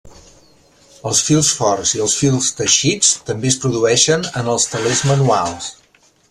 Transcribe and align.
Els 1.09 1.19
fils 1.27 1.51
forts 1.59 1.91
i 1.97 2.01
els 2.05 2.15
fils 2.21 2.47
teixits 2.61 3.11
també 3.29 3.53
es 3.53 3.59
produeixen 3.67 4.27
en 4.43 4.51
els 4.55 4.67
telers 4.73 5.05
manuals. 5.13 5.71